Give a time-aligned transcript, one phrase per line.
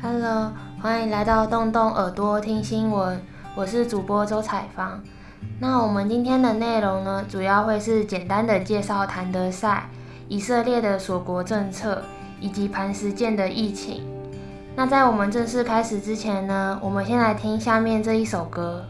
[0.00, 3.20] Hello，欢迎来到动动耳朵听新闻，
[3.56, 5.02] 我是主播周彩芳。
[5.58, 9.88] 那我们今天的内容呢，主要会是简单的介绍谭德赛、
[10.28, 12.04] 以色列的锁国政策
[12.40, 14.04] 以及磐石舰的疫情。
[14.76, 18.84] 那在我们正式开始之前呢，我们先来听下面这一首歌。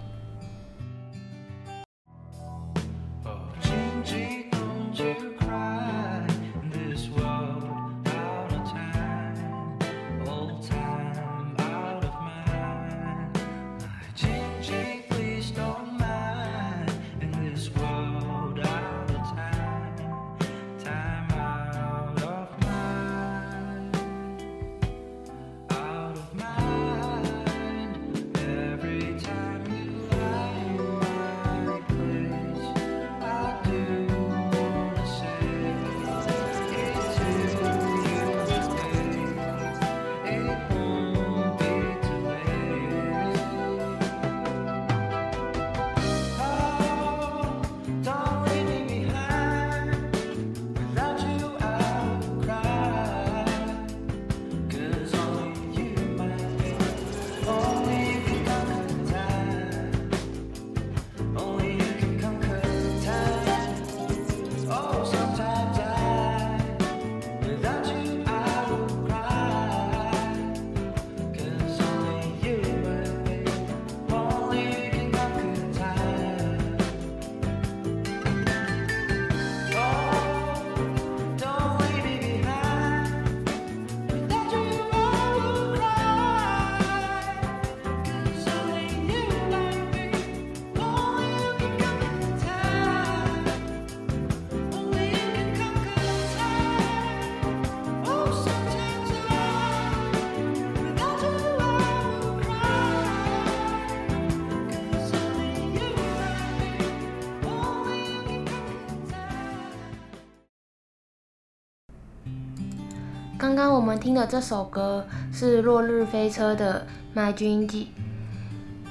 [113.58, 116.86] 刚刚我们听的这首歌是落日飞车的
[117.18, 117.66] 《My Jinji》。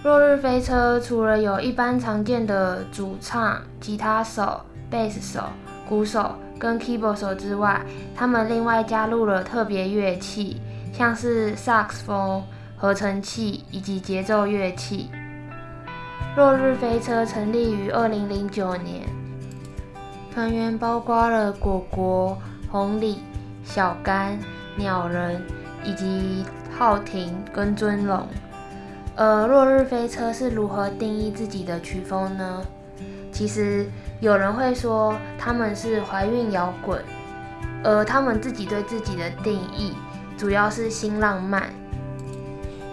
[0.04, 5.46] 落日飞车除了有一般常见的主唱、吉他手、贝斯手、
[5.88, 7.80] 鼓手跟 keyboard 手之外，
[8.14, 10.60] 他们另外加入了特别乐器，
[10.92, 12.44] 像是萨克斯风、
[12.76, 15.10] 合成器以及节奏乐器。
[16.36, 19.08] 落日飞车成立于二零零九年，
[20.36, 22.38] 团员包括了果果、
[22.70, 23.20] 红里。
[23.64, 24.40] 小甘、
[24.78, 25.42] 鸟人
[25.84, 26.46] 以及
[26.78, 28.28] 浩庭跟尊龙，
[29.16, 32.62] 而落日飞车是如何定义自己的曲风呢？
[33.32, 33.88] 其实
[34.20, 37.04] 有人会说他们是怀孕摇滚，
[37.84, 39.94] 而他们自己对自己的定义
[40.38, 41.64] 主要是新浪漫。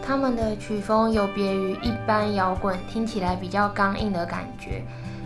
[0.06, 4.82] 他们的曲风有别于一般摇滚，听起来比较刚硬的感觉，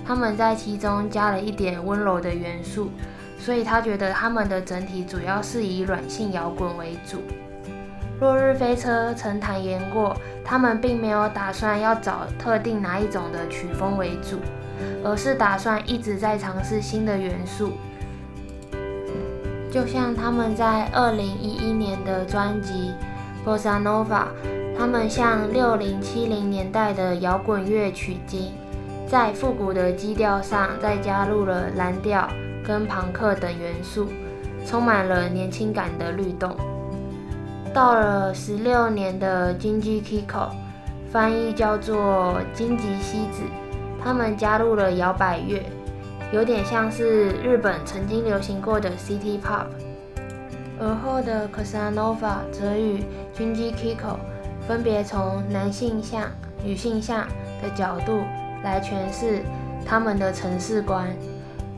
[0.06, 2.90] 他们在其中加了一点温柔的元素。
[3.38, 7.22] 所以他觉得他们的整体主要是以软性摇滚为主。
[8.20, 14.40] 落日飞车曾坦言过，他们并没有打算要找特定哪一种的曲风为主，
[15.04, 17.72] 而是打算一直在尝试新的元素。
[19.70, 22.92] 就像他们在二零一一年的专辑
[23.46, 24.04] 《Bossa Nova》，
[24.76, 28.52] 他们向六零七零年代的摇滚乐取经，
[29.06, 32.28] 在复古的基调上再加入了蓝调。
[32.68, 34.08] 跟庞克等元素，
[34.66, 36.54] 充满了年轻感的律动。
[37.72, 40.50] 到了十六年的金吉 Kiko，
[41.10, 43.42] 翻译叫做金吉西子，
[44.04, 45.62] 他们加入了摇摆乐，
[46.30, 49.66] 有点像是日本曾经流行过的 City Pop。
[50.78, 53.02] 而后的 Casanova 则与
[53.32, 54.16] 金吉 Kiko
[54.66, 56.24] 分别从男性向、
[56.62, 57.26] 女性向
[57.62, 58.20] 的角度
[58.62, 59.42] 来诠释
[59.86, 61.08] 他们的城市观。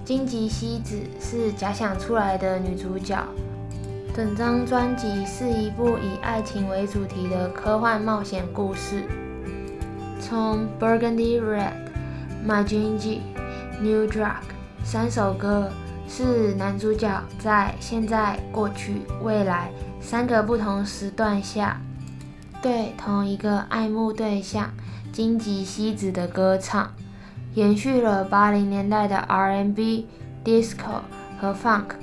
[0.05, 3.25] 金吉西子是假想出来的女主角。
[4.12, 9.05] 整张专辑是一部以爱情为主题的科幻冒险故事。
[10.20, 11.73] 从 Burgundy Red、
[12.47, 13.20] My Jinji、
[13.81, 14.43] New Drug
[14.82, 15.70] 三首歌
[16.08, 19.70] 是男主角在现在、过去、未来
[20.00, 21.81] 三个不同时段下
[22.61, 24.70] 对同一个爱慕对象
[25.12, 26.93] 金吉西子的歌唱。
[27.55, 30.06] 延续了八零年代的 R&B、
[30.44, 31.00] Disco
[31.41, 31.94] 和 Funk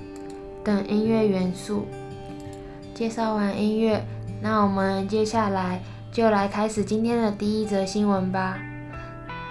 [0.63, 1.85] 等音乐元素。
[2.94, 4.03] 介绍完音乐，
[4.41, 8.57] 那我们接下来就来开始今天的第一则新闻吧。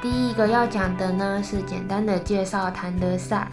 [0.02, 3.48] 第一个要讲的呢，是简单的介绍谭德赛。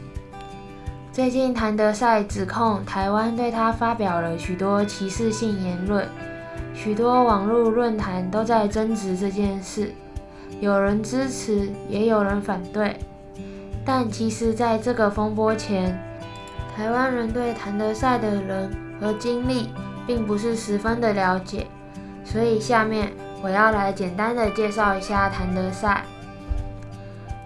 [1.12, 6.06] 最近谭德赛指控台湾对他发表了许多歧视性言论，
[6.74, 9.94] 许多网络论坛都在争执这件事，
[10.64, 12.96] 有人支持，也有人反对。
[13.84, 16.02] 但其实，在这个风波前，
[16.74, 19.74] 台湾人对谭德赛的人和经历
[20.08, 21.68] 并不是十分的了解，
[22.24, 23.12] 所以下面
[23.44, 26.06] 我要来简单的介绍一下谭德赛。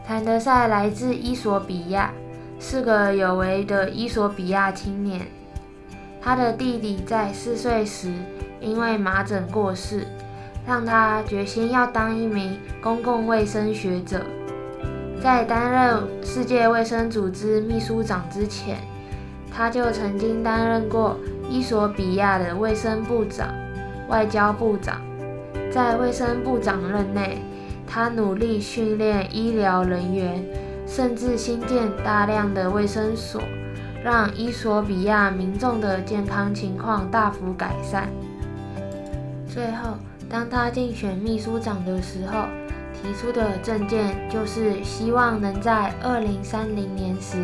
[0.05, 2.13] 谭德赛来自伊索比亚，
[2.59, 5.25] 是个有为的伊索比亚青年。
[6.21, 8.13] 他的弟弟在四岁时
[8.61, 10.05] 因为麻疹过世，
[10.67, 14.21] 让他决心要当一名公共卫生学者。
[15.23, 18.77] 在担任世界卫生组织秘书长之前，
[19.49, 21.17] 他就曾经担任过
[21.49, 23.47] 伊索比亚的卫生部长、
[24.09, 25.01] 外交部长。
[25.71, 27.41] 在卫生部长任内，
[27.87, 30.43] 他努力训练医疗人员，
[30.85, 33.41] 甚至新建大量的卫生所，
[34.03, 38.09] 让伊索比亚民众的健康情况大幅改善。
[39.47, 39.97] 最后，
[40.29, 42.45] 当他竞选秘书长的时候，
[42.93, 47.37] 提出的政见就是希望能在二零三零年时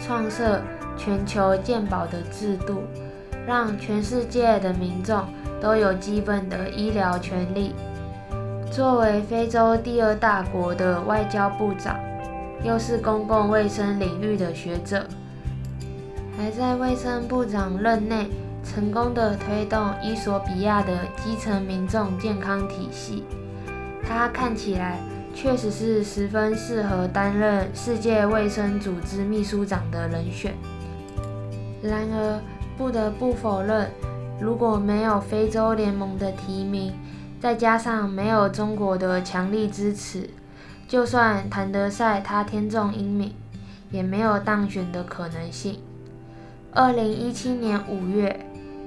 [0.00, 0.60] 创设
[0.96, 2.82] 全球健保的制度，
[3.46, 5.24] 让全世界的民众
[5.60, 7.74] 都有基本的医疗权利。
[8.70, 11.94] 作为非洲第二大国的外交部长，
[12.64, 15.04] 又是公共卫生领域的学者，
[16.38, 18.30] 还在卫生部长任内
[18.62, 23.24] 成功的推动伊索比亚的基层民众健康体系。
[24.02, 24.98] 他看起来
[25.34, 30.54] 确实是十分适合担任世界卫生组织秘书长的人选。
[31.82, 32.40] 然而，
[32.76, 33.90] 不得不否认，
[34.40, 36.92] 如果没有非洲联盟的提名，
[37.40, 40.30] 再加上没有中国的强力支持，
[40.86, 43.34] 就算谭德赛他天纵英明，
[43.90, 45.80] 也没有当选的可能性。
[46.74, 48.34] 二零一七年五月，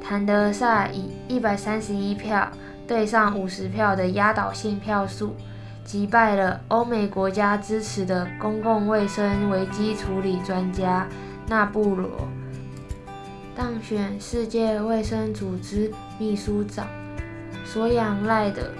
[0.01, 2.49] 谭德赛以一百三十一票
[2.87, 5.35] 对上五十票的压倒性票数，
[5.83, 11.07] 击败了欧美国家支持的公共卫生危机处理专家
[11.47, 12.09] 纳布罗，
[13.55, 16.87] 当选世界卫生组织秘书长。
[17.63, 18.71] 所仰赖的，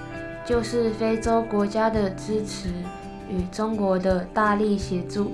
[0.43, 2.69] 就是非洲国家的支持
[3.29, 5.31] 与中国的大力协助。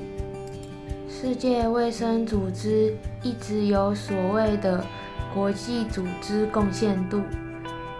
[1.07, 4.83] 世界卫生组织一直有所谓的
[5.33, 7.21] 国际组织贡献度，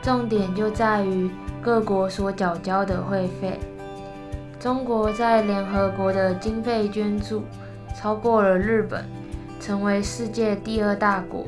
[0.02, 1.30] 重点就在于
[1.62, 3.60] 各国所缴交的会费。
[4.60, 7.44] 中国在联合国的经费捐助
[7.96, 9.06] 超过了日本，
[9.60, 11.46] 成为世界第二大国。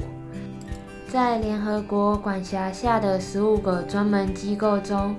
[1.07, 5.15] 在联合国管辖下的十五个专门机构中，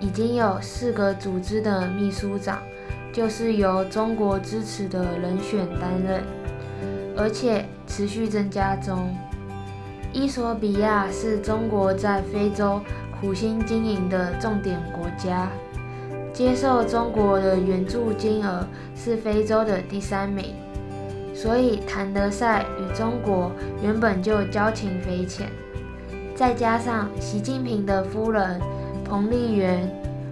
[0.00, 2.58] 已经有四个组织的秘书长
[3.12, 6.24] 就是由中国支持的人选担任，
[7.16, 9.14] 而且持续增加中。
[10.12, 12.80] 伊索比亚是中国在非洲
[13.20, 15.48] 苦心经营的重点国家，
[16.32, 20.54] 接受中国的援助金额是非洲的第三名。
[21.34, 23.52] 所以，谭德赛与中国
[23.82, 25.50] 原本就交情匪浅，
[26.34, 28.58] 再加上习近平的夫人
[29.04, 29.86] 彭丽媛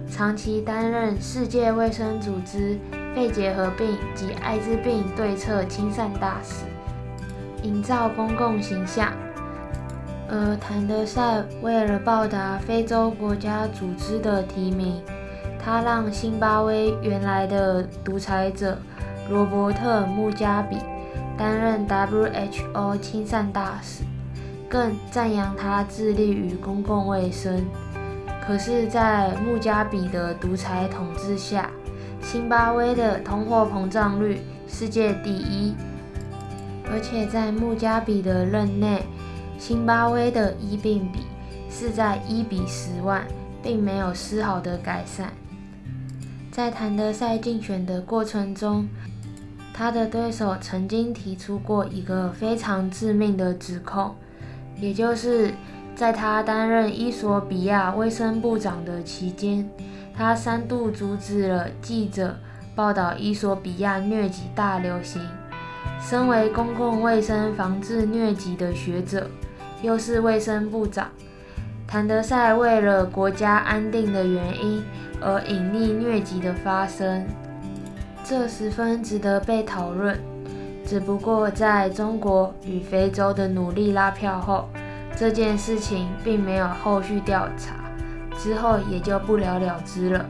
[0.09, 2.79] 长期担任世界卫生组织
[3.13, 6.65] 肺结核病及艾滋病对策亲善大使，
[7.65, 9.11] 营造公共形象。
[10.29, 15.01] 而谭德赛为了报答非洲国家组织的提名，
[15.59, 18.77] 他让辛巴威原来的独裁者
[19.29, 20.77] 罗伯特·穆加比。
[21.37, 24.05] 担任 WHO 亲善大使，
[24.69, 27.65] 更赞扬他致力于公共卫生。
[28.47, 31.69] 可是，在穆加比的独裁统治下，
[32.21, 35.75] 辛巴威的通货膨胀率世界第一，
[36.91, 39.03] 而且在穆加比的任内，
[39.57, 41.19] 辛巴威的医病比
[41.69, 43.25] 是在一比十万，
[43.61, 45.33] 并没有丝毫的改善。
[46.51, 48.87] 在谭德赛竞选的过程中，
[49.73, 54.15] 他的对手曾经提出过一个非常致命的指控，
[54.79, 55.53] 也就是
[55.95, 59.69] 在他担任伊索比亚卫生部长的期间，
[60.15, 62.37] 他三度阻止了记者
[62.73, 65.21] 报道伊索比亚疟疾大流行。
[66.07, 69.27] 身为公共卫生防治疟疾的学者，
[69.81, 71.09] 又是卫生部长，
[71.87, 74.83] 谭德赛为了国家安定的原因
[75.19, 77.25] 而隐匿疟疾的发生。
[78.23, 80.15] 这十分值得被讨论。
[80.85, 84.69] 只不过，在中国与非洲的努力拉票后，
[85.17, 87.73] 这件事情并没有后续调查，
[88.37, 90.23] 之后也就不了了之了。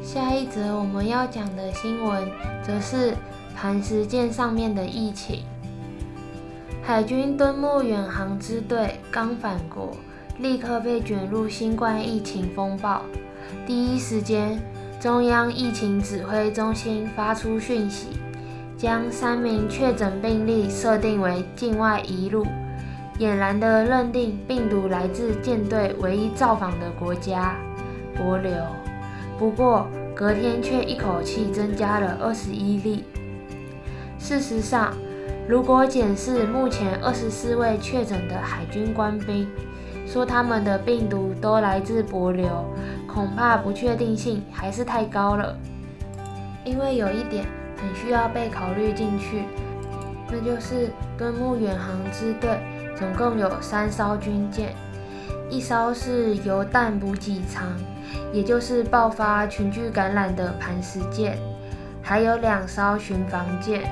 [0.00, 2.28] 下一则我们要讲的新闻，
[2.62, 3.12] 则是
[3.56, 5.42] 磐石舰上面的疫情。
[6.82, 9.96] 海军敦睦远航支队刚返国，
[10.38, 13.00] 立刻被卷入新冠疫情风暴。
[13.66, 14.60] 第一时间，
[15.00, 18.08] 中央疫情指挥中心发出讯息，
[18.76, 22.46] 将三名确诊病例设定为境外移入，
[23.18, 27.56] 俨然地认定病毒来自舰队唯一造访的国家——
[28.16, 28.50] 帛琉。
[29.38, 33.02] 不过，隔天却一口气增加了二十一例。
[34.18, 34.92] 事实上，
[35.48, 39.48] 如果检视目前二十四位确诊的海军官兵，
[40.06, 42.48] 说他们的病毒都来自帛琉，
[43.06, 45.56] 恐怕不确定性还是太高了。
[46.64, 47.44] 因为有一点
[47.76, 49.44] 很需要被考虑进去，
[50.30, 52.58] 那就是敦睦远航支队
[52.96, 54.74] 总共有三艘军舰，
[55.48, 57.64] 一艘是油弹补给舱，
[58.32, 61.38] 也就是爆发群聚感染的磐石舰，
[62.08, 63.82] 还有两艘巡防舰，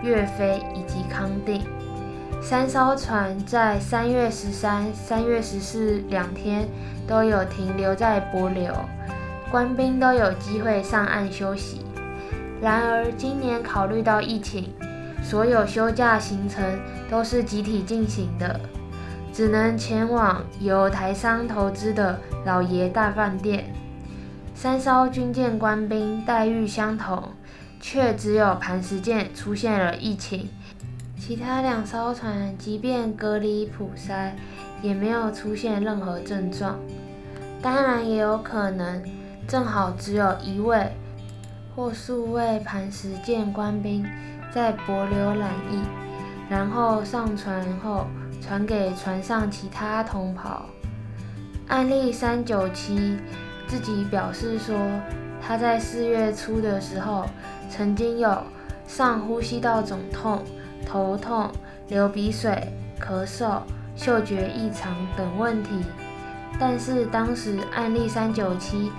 [0.00, 1.66] 岳飞以及康定。
[2.40, 6.68] 三艘船在三月十三、三月十四两天
[7.08, 8.72] 都有停留在帛琉，
[9.50, 11.84] 官兵都有机会上岸休息。
[12.62, 14.72] 然而，今年考虑到疫情，
[15.20, 16.62] 所有休假行程
[17.10, 18.60] 都是集体进行的，
[19.32, 23.64] 只能前往由台商投资的老爷大饭店。
[24.54, 27.22] 三艘军舰官兵待遇相同，
[27.88, 30.48] 却只有磐石舰出现了疫情。
[31.16, 34.32] 其他两艘船即便隔离普筛，
[34.82, 36.80] 也没有出现任何症状。
[37.62, 39.00] 当然，也有可能
[39.46, 40.90] 正好只有一位
[41.76, 44.04] 或数位磐石舰官兵
[44.52, 45.80] 在帛琉染疫，
[46.50, 48.08] 然后上船后
[48.40, 50.66] 传给船上其他同袍。
[51.68, 53.16] 案例三九七
[53.68, 54.76] 自己表示说，
[55.40, 57.24] 他在四月初的时候
[57.68, 58.42] 曾经有
[58.86, 60.42] 上呼吸道肿痛。
[60.88, 61.50] 头痛、
[61.88, 63.60] 流鼻水、咳嗽、
[63.96, 65.70] 嗅觉异常等问题，
[66.60, 68.92] 但是当时案例三九七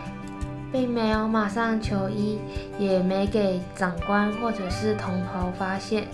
[0.69, 2.39] 并没有马上求医，
[2.77, 6.07] 也没给长官或者是同袍发现。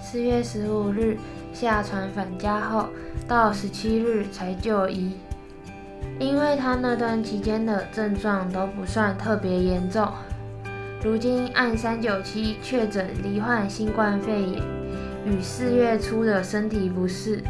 [0.00, 1.18] 四月十五日
[1.52, 2.86] 下船返家后，
[3.26, 5.16] 到十七日才就医，
[6.20, 10.06] 因为他那段期间的症状都不算特别严重。
[11.04, 14.62] 如今案三九七确诊罹患新冠肺炎，
[15.26, 17.42] 与四月初的身体不适，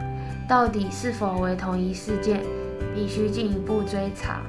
[0.48, 2.40] 到底是否为同一事件，
[2.94, 4.40] 必须进一步追查。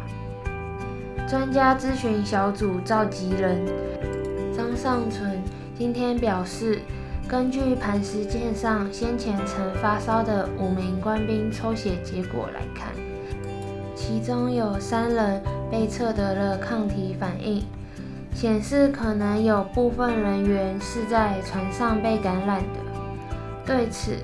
[1.27, 3.65] 专家咨询小组召集人
[4.55, 5.41] 张尚存
[5.77, 6.79] 今天表示，
[7.27, 12.93] 根据磐石舰上先前曾发烧的五名官兵抽血结果来看，
[13.93, 17.62] 其中有三人被测得了抗体反应。
[18.33, 22.79] 显示可能有部分人员是在船上被感染的。
[23.65, 24.17] 对此，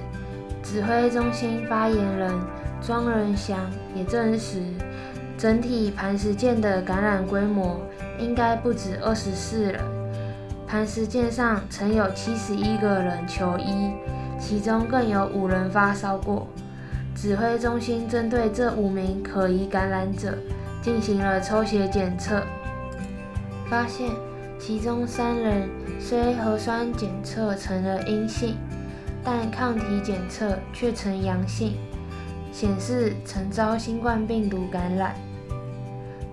[0.62, 2.34] 指挥中心发言人
[2.82, 3.58] 庄仁祥
[3.96, 4.62] 也证实，
[5.38, 7.80] 整体磐石舰的感染规模
[8.18, 9.80] 应该不止二十四人。
[10.68, 13.92] 磐石舰上曾有七十一个人求医，
[14.40, 16.48] 其中更有五人发烧过。
[17.16, 20.38] 指挥中心针对这五名可疑感染者
[20.82, 22.44] 进行了抽血检测。
[23.70, 24.10] 发现
[24.58, 28.56] 其中三人虽核酸检测成了阴性，
[29.24, 31.78] 但抗体检测却呈阳性，
[32.52, 35.16] 显示曾遭新冠病毒感染。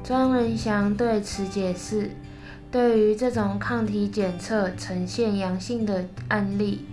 [0.03, 2.11] 庄人祥对此解释：
[2.71, 6.87] 对于这种抗体检测呈现阳性的案例，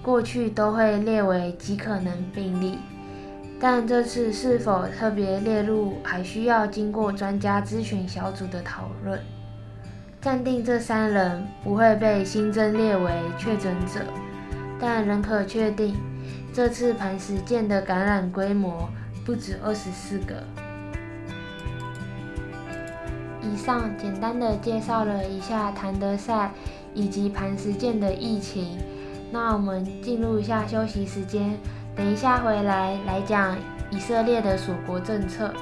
[0.00, 2.78] 过去都会列为极可能病例，
[3.58, 9.20] 但这次是否特别列入，还需要经过专家咨询小组的讨论。
[10.20, 14.00] 暂定这三人不会被新增列为确诊者，
[14.80, 15.94] 但仍可确定，
[16.52, 18.88] 这次磐石舰的感染规模
[19.24, 20.42] 不止二十四个。
[23.40, 26.50] 以上简单的介绍了一下谭德赛
[26.92, 28.76] 以及磐石舰的疫情，
[29.30, 31.56] 那我们进入一下休息时间，
[31.94, 33.56] 等一下回来来讲
[33.92, 35.54] 以色列的锁国政策。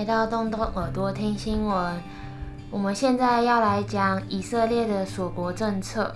[0.00, 1.94] 回到动动耳朵听新闻。
[2.70, 6.14] 我们现在要来讲以色列的锁国政策。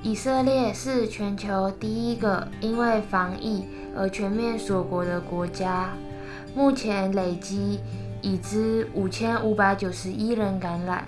[0.00, 5.88] 以色列是全球第一个因为防疫而全面锁国的国家，
[6.54, 7.80] 目前累计
[8.22, 11.04] 已知五千五百九十一人感染。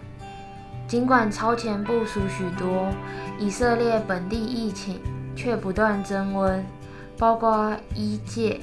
[0.88, 2.88] 尽管超前部署许多，
[3.38, 4.98] 以色列本地疫情
[5.36, 6.66] 却不断增温，
[7.16, 8.58] 包括医界、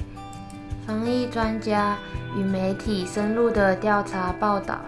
[0.86, 1.96] 防疫专家
[2.36, 4.78] 与媒体深入的调查报道，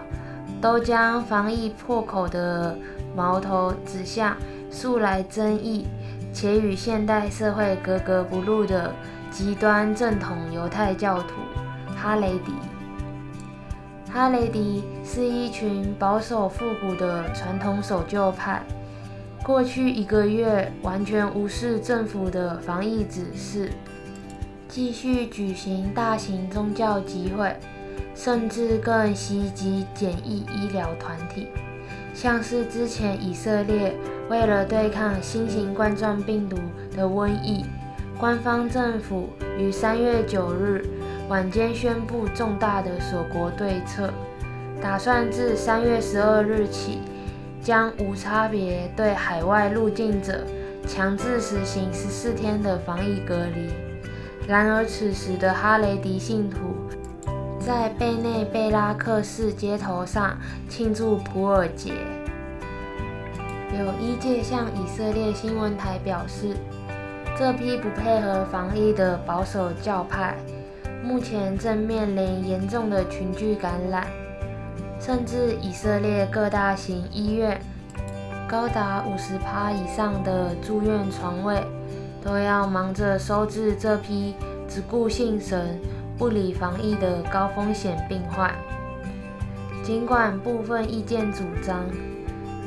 [0.61, 2.73] 都将防疫破口的
[3.13, 4.37] 矛头指向
[4.71, 5.87] 素来争议
[6.31, 8.93] 且与现代社会格格不入的
[9.29, 11.33] 极端正统犹太教徒
[11.97, 12.53] 哈雷迪。
[14.09, 18.63] 哈雷迪是一群保守复古的传统守旧派，
[19.43, 23.69] 过去一个月完全无视政府的防疫指示，
[24.69, 27.55] 继续举行大型宗教集会，
[28.13, 31.47] 甚至更袭击简易医疗团体，
[32.13, 33.95] 像是之前以色列
[34.29, 36.55] 为了对抗新型冠状病毒
[36.95, 37.65] 的瘟疫，
[38.19, 40.85] 官方政府于三月九日。
[41.29, 44.11] 晚间宣布重大的锁国对策，
[44.81, 47.01] 打算自三月十二日起，
[47.61, 50.43] 将无差别对海外入境者
[50.87, 53.88] 强制实行十四天的防疫隔离。
[54.49, 56.57] 然而，此时的哈雷迪信徒
[57.59, 60.35] 在贝内贝拉克市街头上
[60.67, 61.93] 庆祝普尔节。
[63.77, 66.55] 有医界向以色列新闻台表示，
[67.37, 70.35] 这批不配合防疫的保守教派。
[71.03, 74.07] 目前正面临严重的群聚感染，
[74.99, 77.61] 甚至以色列各大型医院
[78.47, 81.61] 高达五十趴以上的住院床位
[82.23, 84.35] 都要忙着收治这批
[84.67, 85.79] 只顾信神、
[86.17, 88.53] 不理防疫的高风险病患。
[89.83, 91.85] 尽管部分意见主张，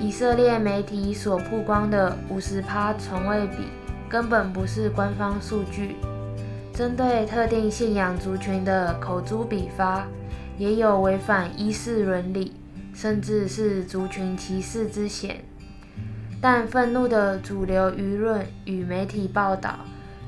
[0.01, 3.69] 以色列媒体所曝光的五十趴床位比
[4.09, 5.97] 根本不是官方数据。
[6.75, 10.07] 针对特定信仰族群的口诛笔伐，
[10.59, 12.53] 也有违反医事伦理，
[12.95, 15.37] 甚至是族群歧视之嫌。
[16.43, 19.77] 但愤怒的主流舆论与媒体报道，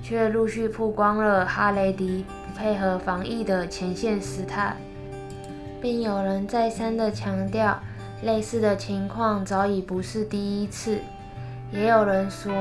[0.00, 4.77] 却陆续曝光了哈雷迪不配合防疫的前线事态，
[5.83, 7.81] 并有人再三地强调，
[8.22, 11.00] 类似的情况早已不是第一次。
[11.72, 12.55] 也有人说，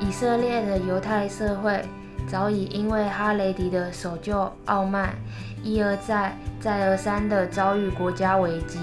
[0.00, 1.84] 以色列的犹太社会。
[2.26, 5.14] 早已因为哈雷迪的守旧傲慢，
[5.62, 8.78] 一而再、再而三地遭遇国家危机。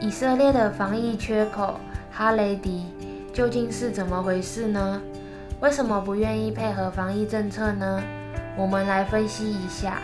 [0.00, 1.78] 以色列的防疫缺口，
[2.20, 2.84] 哈雷迪
[3.32, 5.00] 究竟是怎么回事呢？
[5.60, 8.02] 为什么不愿意配合防疫政策呢？
[8.58, 10.02] 我们来分析一下。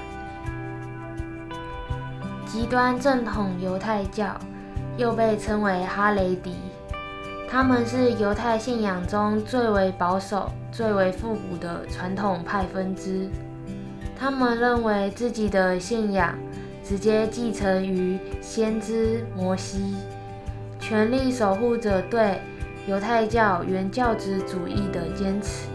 [2.46, 4.34] 极端正统犹太教，
[4.96, 6.54] 又被称为哈雷迪。
[7.50, 13.28] 他们是犹太信仰中最为保守、最为复古的传统派分支。
[14.18, 16.34] 他们认为自己的信仰
[16.82, 19.96] 直接继承于先知摩西，
[20.88, 22.40] 全力守护着对
[22.86, 25.66] 犹太教原教旨主义的坚持。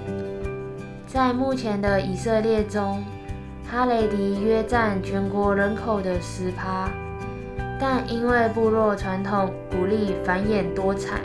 [1.05, 3.03] 在目前的以色列中，
[3.69, 6.89] 哈雷迪约占全国人口的十趴，
[7.77, 11.19] 但因为部落传统鼓励繁衍多产。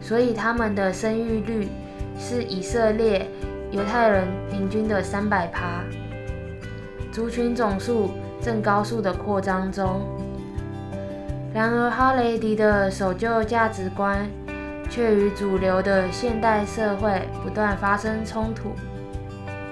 [0.00, 1.68] 所以他们的生育率
[2.16, 3.28] 是以色列
[3.72, 5.82] 犹太人平均的三百趴，
[7.10, 10.00] 族群总数正高速的扩张中。
[11.52, 14.28] 然而，哈雷迪的守旧价值观
[14.88, 18.70] 却与主流的现代社会不断发生冲突，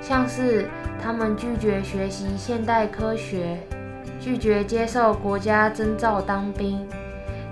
[0.01, 0.69] 像是
[1.01, 3.59] 他们拒绝学习现代科学，
[4.19, 6.85] 拒绝接受国家征召当兵。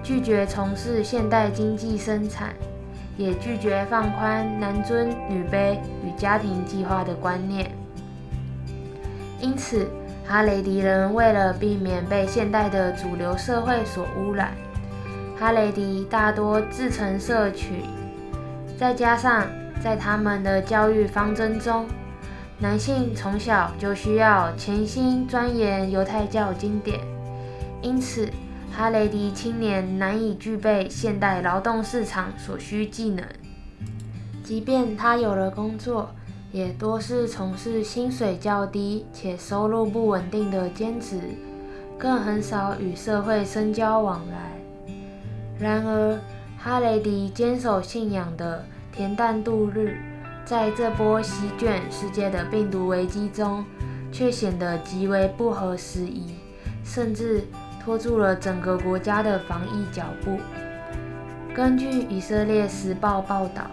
[0.02, 2.54] 拒绝从事现代经济生产，
[3.16, 7.70] 也拒绝放宽男尊女卑与家庭计划的观念。
[9.40, 9.88] 因此，
[10.28, 14.52] 哈雷迪人为了避免被现代的主流社会所污染，
[15.38, 17.82] 哈雷迪大多自成社群。
[18.76, 19.46] 再加上
[19.80, 21.86] 在他们的教育方针中，
[22.58, 26.98] 男性从小就需要潜心钻研犹太教经典，
[27.80, 28.28] 因此，
[28.76, 33.24] 哈雷迪青年难以具备现代劳动市场所需技能，
[34.42, 36.10] 即便他有了工作，
[36.56, 41.20] 也多是从事薪水较低且收入不稳定的兼职，
[41.98, 44.58] 更很少与社会深交往来。
[45.60, 46.18] 然而，
[46.56, 48.64] 哈雷迪坚守信仰的
[48.96, 49.98] 恬淡度日，
[50.46, 53.62] 在这波席卷世界的病毒危机中，
[54.10, 56.36] 却显得极为不合时宜，
[56.82, 57.44] 甚至
[57.84, 60.38] 拖住了整个国家的防疫脚步。
[61.54, 63.64] 根据以色列时报报道，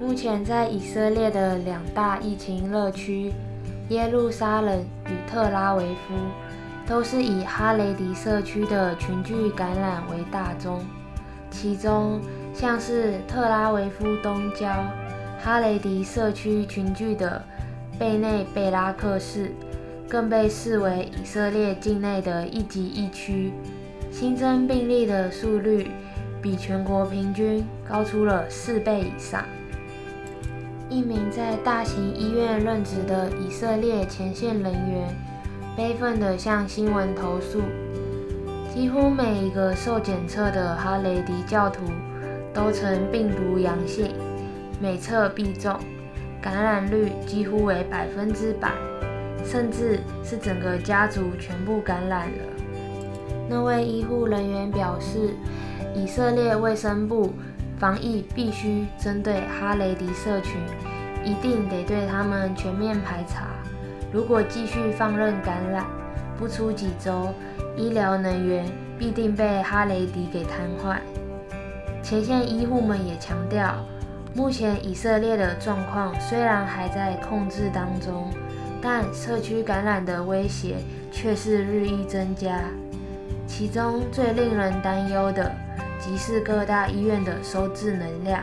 [0.00, 3.32] 目前在以色列的两大疫情热区
[3.88, 6.14] 耶路撒冷与特拉维夫，
[6.86, 10.80] 都是以哈雷迪社区的群聚感染为大宗。
[11.50, 12.20] 其中，
[12.54, 14.68] 像是特拉维夫东郊
[15.42, 17.42] 哈雷迪社区群聚的
[17.98, 19.50] 贝内贝拉克市，
[20.08, 23.52] 更被视为以色列境内的一级疫区，
[24.12, 25.90] 新增病例的速率
[26.40, 29.42] 比全国平均高出了四倍以上。
[30.90, 35.14] 一名在大型医院任职的以色列前线人员，
[35.76, 37.60] 悲愤地向新闻投诉：
[38.72, 41.82] 几乎每一个受检测的哈雷迪教徒
[42.54, 44.14] 都呈病毒阳性，
[44.80, 45.78] 每测必中，
[46.40, 48.72] 感染率几乎为百分之百，
[49.44, 52.44] 甚至是整个家族全部感染了。
[53.46, 55.34] 那位医护人员表示，
[55.94, 57.34] 以色列卫生部。
[57.78, 60.56] 防疫必须针对哈雷迪社群，
[61.24, 63.46] 一定得对他们全面排查。
[64.12, 65.84] 如果继续放任感染，
[66.38, 67.32] 不出几周，
[67.76, 68.66] 医疗人员
[68.98, 70.98] 必定被哈雷迪给瘫痪。
[72.02, 73.76] 前线医护们也强调，
[74.34, 78.32] 目前以色列的状况虽然还在控制当中，
[78.80, 80.76] 但社区感染的威胁
[81.12, 82.60] 却是日益增加。
[83.46, 85.54] 其中最令人担忧的，
[86.08, 88.42] 即是各大医院的收治能量。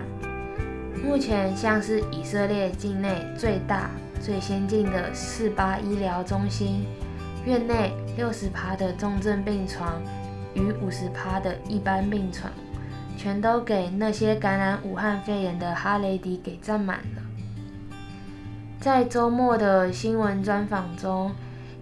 [1.04, 3.90] 目前，像是以色列境内最大、
[4.22, 6.86] 最先进的四八医疗中心，
[7.44, 10.00] 院内六十趴的重症病床
[10.54, 12.52] 与五十趴的一般病床，
[13.18, 17.22] 全都给那些感染武汉肺炎的哈雷迪给占满了。
[18.80, 21.32] 在周末的新闻专访中，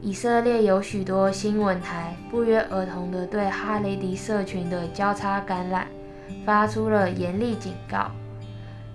[0.05, 5.87] 以色列有许多新闻台不约而同地对哈雷迪社群的交叉感染
[6.45, 8.11] 发出了严厉警告，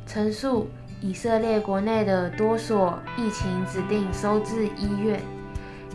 [0.06, 0.68] 陈述
[1.00, 5.18] 以色列国内的多所疫情指定收治医院，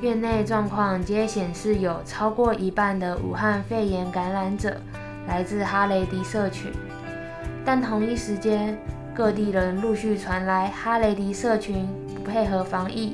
[0.02, 4.76] 院内状况皆显示有超过一半的武汉肺炎感染者
[5.28, 6.72] 来自哈雷迪社群，
[7.64, 8.76] 但同一时间，
[9.14, 13.14] 各地人陆续传来哈雷迪社群不配合防疫。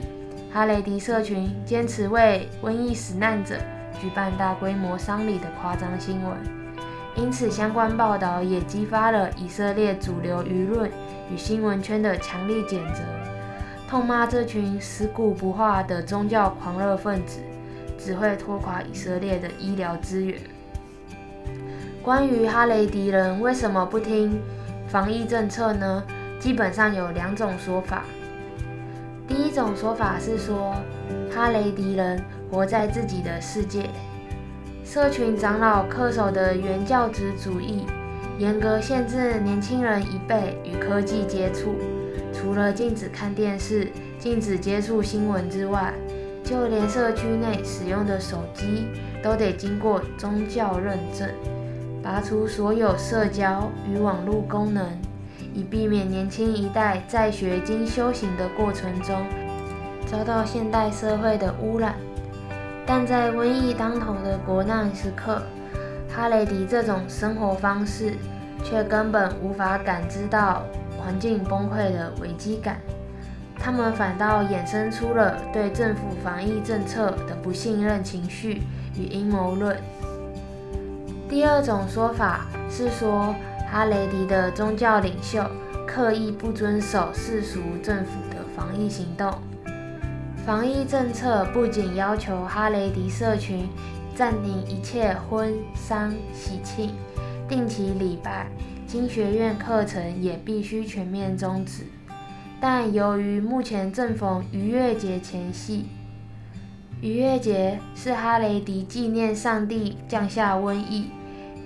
[0.51, 3.55] 哈雷迪社群坚持为瘟疫死难者
[4.01, 6.37] 举办大规模丧礼的夸张新闻，
[7.15, 10.89] 因此相关报道也激发了以色列主流舆论
[11.31, 13.03] 与新闻圈的强力谴责，
[13.87, 17.39] 痛骂这群食古不化的宗教狂热分子
[17.95, 20.39] 只会拖垮以色列的医疗资源。
[22.01, 24.41] 关于哈雷迪人为什么不听
[24.87, 26.03] 防疫政策呢？
[26.39, 28.03] 基本上有两种说法。
[29.29, 30.73] 第一种说法是说，
[31.31, 32.19] 哈雷迪人
[32.51, 33.87] 活在自己的世界，
[34.83, 37.85] 社群长老恪守的原教旨主义，
[38.39, 41.75] 严格限制年轻人一辈与科技接触，
[42.33, 45.93] 除了禁止看电视、禁止接触新闻之外，
[46.43, 48.87] 就连社区内使用的手机
[49.21, 51.29] 都得经过宗教认证，
[52.01, 54.83] 拔除所有社交与网络功能。
[55.59, 59.25] 以避免年轻一代在学经修行的过程中
[60.07, 61.95] 遭到现代社会的污染，
[62.85, 65.41] 但在瘟疫当头的国难时刻，
[66.09, 68.15] 哈雷迪这种生活方式
[68.63, 70.63] 却根本无法感知到
[70.97, 72.79] 环境崩溃的危机感，
[73.59, 78.63] 他们反倒衍生出了对政府防疫政策的不信任情绪
[78.97, 79.77] 与阴谋论。
[81.27, 83.35] 第二种说法是说，
[83.71, 85.45] 哈雷迪的宗教领袖
[85.85, 89.31] 刻意不遵守世俗政府的防疫行动。
[90.43, 93.69] 防疫政策不仅要求哈雷迪社群
[94.15, 96.95] 暂停一切婚丧喜庆、
[97.47, 98.47] 定期礼拜、
[98.87, 101.83] 经学院课程也必须全面终止。
[102.59, 105.85] 但由于目前正逢逾越节前夕，
[107.01, 111.11] 逾越节是哈雷迪纪念上帝降下瘟疫。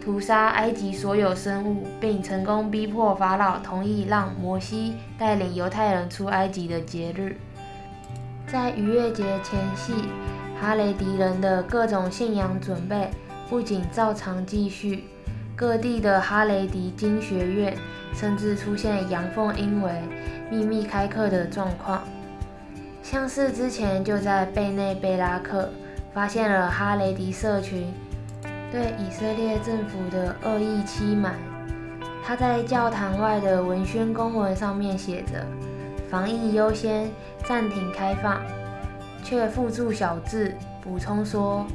[0.03, 7.37] 屠杀埃及所有生物，并成功逼迫法老同意让摩西带领犹太人出埃及的节日。
[8.45, 9.93] 在逾越节前夕，
[10.59, 13.09] 哈雷迪人的各种信仰准备
[13.49, 15.05] 不仅照常继续，
[15.55, 17.73] 各地的哈雷迪经学院
[18.13, 19.89] 甚至出现阳奉阴违、
[20.51, 22.03] 秘密开课的状况。
[23.01, 25.69] 像是之前就在贝内贝拉克
[26.13, 27.87] 发现了哈雷迪社群。
[28.73, 31.35] 对以色列政府的恶意欺瞒，
[32.25, 35.45] 他在教堂外的文宣公文上面写着
[36.09, 37.07] “防疫优先，
[37.45, 38.41] 暂停开放”。
[39.23, 41.67] 却附注小字补充说，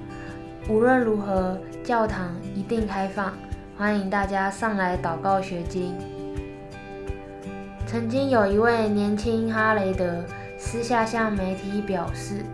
[0.69, 3.33] 无论如何，教堂一定开放，
[3.77, 5.95] 欢迎大家上来祷告学经。
[7.87, 10.25] 曾经有一位年轻哈雷德
[10.59, 12.45] 私下向媒体表示，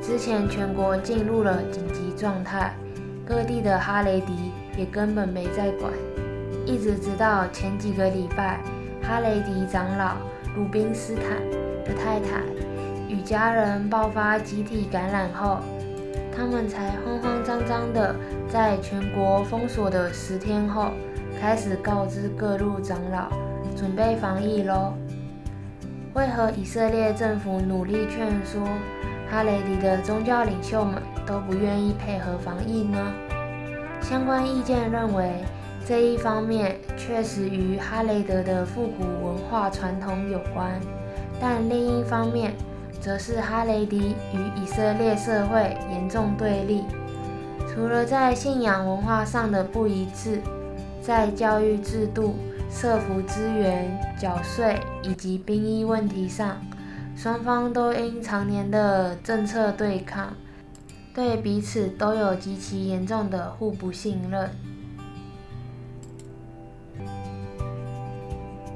[0.00, 2.74] 之前全国进入了紧急状态，
[3.32, 5.90] 各地的哈雷迪也根本没在管，
[6.66, 8.60] 一直直到前几个礼拜，
[9.02, 10.16] 哈雷迪长老
[10.54, 11.40] 鲁宾斯坦
[11.82, 12.42] 的太太
[13.08, 15.60] 与家人爆发集体感染后，
[16.36, 18.14] 他们才慌慌张张的
[18.50, 20.90] 在全国封锁的十天后，
[21.40, 23.30] 开始告知各路长老
[23.74, 24.92] 准备防疫喽。
[26.12, 28.60] 为何以色列政府努力劝说
[29.32, 32.98] 哈雷迪的宗教领袖们都不愿意配合防疫呢？
[34.02, 35.32] 相关意见认为，
[35.86, 40.78] 这一方面确实与哈雷德的复古文化传统有关，
[41.40, 42.52] 但另一方面，
[43.00, 46.84] 则是哈雷迪与以色列社会严重对立。
[47.72, 50.42] 除了在信仰文化上的不一致，
[51.00, 52.34] 在教育制度、
[52.70, 56.58] 社福资源、缴税以及兵役问题上，
[57.14, 60.34] 双方都因常年的政策对抗，
[61.14, 64.50] 对彼此都有极其严重的互不信任。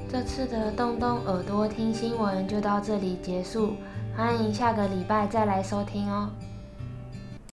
[0.09, 3.73] 这次的动动耳朵听新闻就到这里结束，
[4.15, 6.29] 欢迎下个礼拜再来收听哦。